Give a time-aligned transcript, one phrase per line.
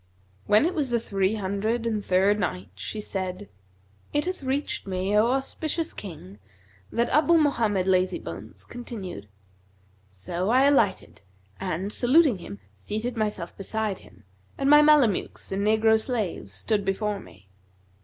[0.47, 3.49] When it was the Three Hundred and Third Night, She said,
[4.13, 6.39] It hath reached me, O auspicious King,
[6.91, 9.27] that Abu Mohammed Lazybones continued:
[10.09, 11.21] "So I alighted
[11.59, 14.23] and, saluting him, seated myself beside him,
[14.57, 17.47] and my Mamelukes and negro slaves stood before me.